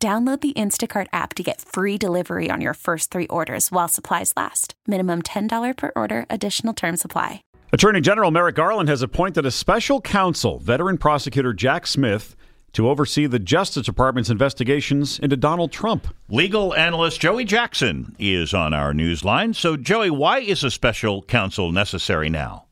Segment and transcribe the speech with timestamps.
[0.00, 4.32] Download the Instacart app to get free delivery on your first three orders while supplies
[4.36, 4.74] last.
[4.86, 7.42] Minimum $10 per order, additional term supply.
[7.72, 12.36] Attorney General Merrick Garland has appointed a special counsel, veteran prosecutor Jack Smith,
[12.74, 16.14] to oversee the Justice Department's investigations into Donald Trump.
[16.28, 19.52] Legal analyst Joey Jackson is on our news line.
[19.52, 22.67] So, Joey, why is a special counsel necessary now?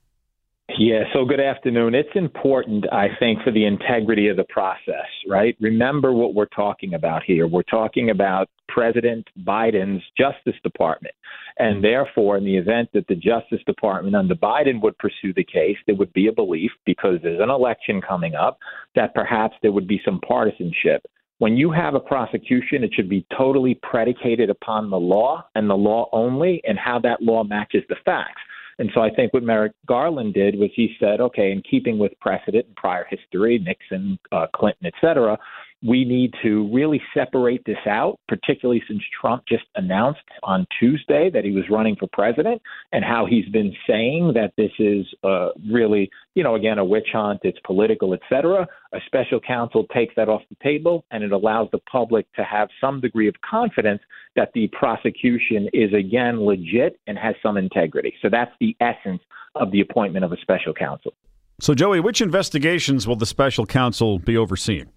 [0.68, 1.94] Yeah, so good afternoon.
[1.94, 5.56] It's important, I think, for the integrity of the process, right?
[5.60, 7.46] Remember what we're talking about here.
[7.46, 11.14] We're talking about President Biden's Justice Department.
[11.58, 15.76] And therefore, in the event that the Justice Department under Biden would pursue the case,
[15.86, 18.58] there would be a belief, because there's an election coming up,
[18.96, 21.06] that perhaps there would be some partisanship.
[21.38, 25.74] When you have a prosecution, it should be totally predicated upon the law and the
[25.74, 28.40] law only and how that law matches the facts.
[28.78, 32.12] And so I think what Merrick Garland did was he said, okay, in keeping with
[32.20, 35.38] precedent and prior history, Nixon, uh, Clinton, et cetera,
[35.82, 41.44] we need to really separate this out, particularly since Trump just announced on Tuesday that
[41.44, 46.10] he was running for president and how he's been saying that this is uh, really,
[46.34, 48.66] you know, again, a witch hunt, it's political, et cetera.
[48.94, 52.68] A special counsel takes that off the table and it allows the public to have
[52.80, 54.00] some degree of confidence
[54.34, 58.14] that the prosecution is, again, legit and has some integrity.
[58.22, 59.20] So that's the essence
[59.54, 61.12] of the appointment of a special counsel.
[61.60, 64.90] So, Joey, which investigations will the special counsel be overseeing?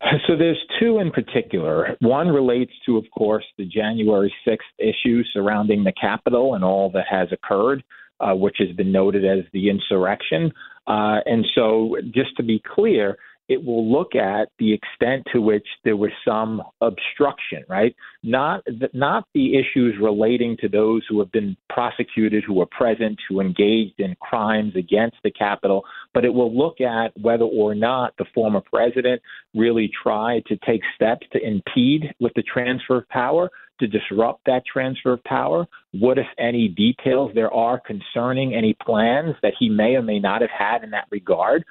[0.26, 1.96] So there's two in particular.
[2.00, 7.06] One relates to, of course, the January 6th issue surrounding the Capitol and all that
[7.08, 7.82] has occurred,
[8.20, 10.52] uh, which has been noted as the insurrection.
[10.86, 13.16] Uh, and so, just to be clear,
[13.48, 17.94] it will look at the extent to which there was some obstruction, right?
[18.22, 18.62] Not
[18.92, 23.98] not the issues relating to those who have been prosecuted, who were present, who engaged
[23.98, 28.60] in crimes against the Capitol, but it will look at whether or not the former
[28.60, 29.22] president
[29.54, 34.62] really tried to take steps to impede with the transfer of power to disrupt that
[34.70, 35.66] transfer of power?
[35.92, 40.40] What, if any, details there are concerning any plans that he may or may not
[40.40, 41.64] have had in that regard?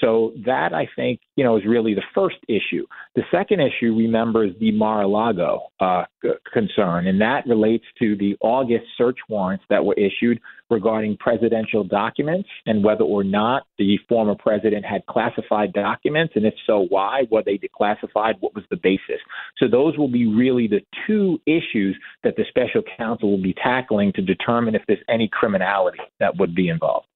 [0.00, 2.86] So that I think you know is really the first issue.
[3.14, 6.04] The second issue, remember, is the Mar-a-Lago uh,
[6.52, 10.40] concern, and that relates to the August search warrants that were issued
[10.70, 16.54] regarding presidential documents and whether or not the former president had classified documents, and if
[16.66, 17.22] so, why?
[17.30, 18.34] Were they declassified?
[18.40, 19.20] What was the basis?
[19.58, 24.12] So those will be really the two issues that the special counsel will be tackling
[24.14, 27.06] to determine if there's any criminality that would be involved.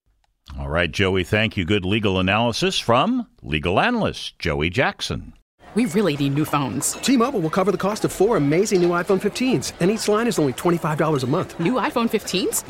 [0.58, 1.64] All right, Joey, thank you.
[1.64, 5.32] Good legal analysis from legal analyst Joey Jackson.
[5.74, 6.92] We really need new phones.
[6.92, 10.28] T Mobile will cover the cost of four amazing new iPhone 15s, and each line
[10.28, 11.58] is only $25 a month.
[11.58, 12.62] New iPhone 15s?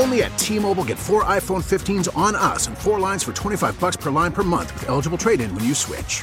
[0.00, 3.80] Only at T Mobile get four iPhone 15s on us and four lines for 25
[3.80, 6.22] bucks per line per month with eligible trade in when you switch.